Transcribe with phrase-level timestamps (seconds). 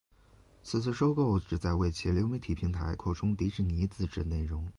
[0.63, 4.67] 此次收购旨在为其流媒体平台扩充迪士尼自制内容。